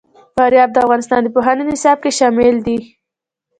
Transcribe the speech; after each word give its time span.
فاریاب 0.35 0.69
د 0.73 0.77
افغانستان 0.85 1.19
د 1.23 1.27
پوهنې 1.35 1.63
نصاب 1.71 1.97
کې 2.03 2.11
شامل 2.19 2.55
دي. 2.65 2.77